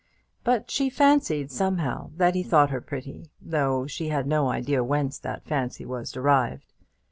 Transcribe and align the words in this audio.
But 0.43 0.71
she 0.71 0.89
fancied, 0.89 1.51
somehow, 1.51 2.09
that 2.17 2.33
he 2.33 2.41
thought 2.41 2.71
her 2.71 2.81
pretty, 2.81 3.29
though 3.39 3.85
she 3.85 4.07
had 4.09 4.25
no 4.25 4.49
idea 4.49 4.83
whence 4.83 5.19
that 5.19 5.45
fancy 5.45 5.85
was 5.85 6.11
derived. 6.11 6.73